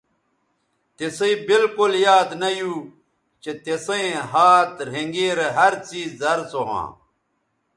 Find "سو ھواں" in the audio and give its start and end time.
6.51-6.87